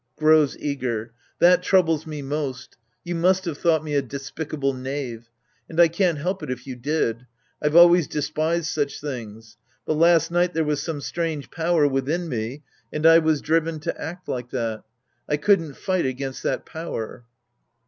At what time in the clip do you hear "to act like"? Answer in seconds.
13.81-14.49